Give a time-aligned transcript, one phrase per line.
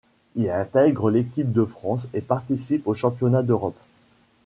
[0.35, 3.77] Il intègre l'équipe de France et participe aux championnats d'Europe.